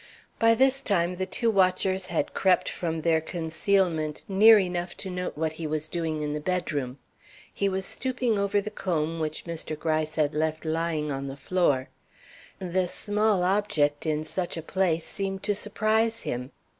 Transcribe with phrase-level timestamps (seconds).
[0.39, 5.37] By this time the two watchers had crept from their concealment near enough to note
[5.37, 6.97] what he was doing in the bedroom.
[7.53, 9.77] He was stooping over the comb which Mr.
[9.77, 11.89] Gryce had left lying on the floor.
[12.57, 16.51] This small object in such a place seemed to surprise him.